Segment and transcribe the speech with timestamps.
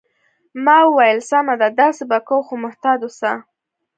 [0.65, 3.31] ما وویل: سمه ده، داسې به کوو، خو محتاط اوسه.